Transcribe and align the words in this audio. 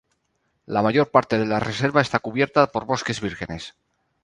La 0.65 0.81
mayor 0.81 1.11
parte 1.11 1.37
de 1.37 1.45
la 1.45 1.59
reserva 1.59 2.01
está 2.01 2.17
cubierta 2.17 2.65
por 2.71 2.85
bosques 2.87 3.21
vírgenes. 3.21 3.75